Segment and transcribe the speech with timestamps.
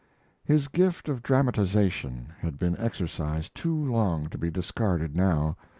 [0.43, 5.57] His gift of dramatization had been exercised too long to be discarded now.